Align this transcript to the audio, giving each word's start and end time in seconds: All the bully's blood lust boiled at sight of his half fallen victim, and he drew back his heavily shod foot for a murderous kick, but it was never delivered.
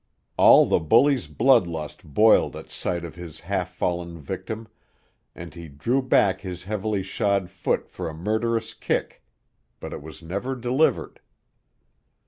All 0.35 0.65
the 0.65 0.79
bully's 0.79 1.27
blood 1.27 1.67
lust 1.67 2.03
boiled 2.03 2.55
at 2.55 2.71
sight 2.71 3.05
of 3.05 3.13
his 3.13 3.41
half 3.41 3.71
fallen 3.75 4.19
victim, 4.19 4.67
and 5.35 5.53
he 5.53 5.67
drew 5.67 6.01
back 6.01 6.41
his 6.41 6.63
heavily 6.63 7.03
shod 7.03 7.51
foot 7.51 7.87
for 7.87 8.09
a 8.09 8.13
murderous 8.17 8.73
kick, 8.73 9.21
but 9.79 9.93
it 9.93 10.01
was 10.01 10.23
never 10.23 10.55
delivered. 10.55 11.19